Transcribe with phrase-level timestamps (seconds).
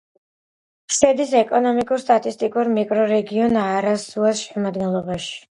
[0.99, 5.41] შედის ეკონომიკურ-სტატისტიკურ მიკრორეგიონ არასუაის შემადგენლობაში.